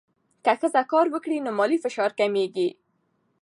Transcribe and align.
که 0.43 0.53
ښځه 0.59 0.81
کار 0.91 1.05
وکړي، 1.11 1.37
نو 1.45 1.51
مالي 1.57 1.77
فشار 1.83 2.11
کمېږي. 2.19 2.69